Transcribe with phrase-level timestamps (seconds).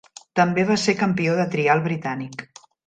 [0.39, 2.47] També va ser Campió de trial britànic.